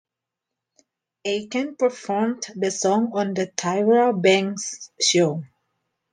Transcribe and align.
Aiken 1.27 1.75
performed 1.75 2.47
the 2.55 2.71
song 2.71 3.11
on 3.13 3.35
"The 3.35 3.51
Tyra 3.55 4.19
Banks 4.19 4.89
Show". 4.99 5.43